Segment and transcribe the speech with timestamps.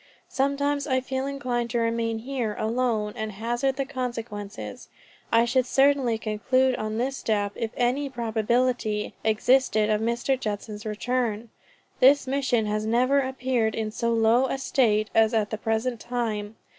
[0.29, 4.89] Sometimes I feel inclined to remain here, alone, and hazard the consequences.
[5.31, 10.39] I should certainly conclude on this step, if any probability existed of Mr.
[10.39, 11.51] Judson's return.
[11.99, 16.55] This mission has never appeared in so low a state as at the present time.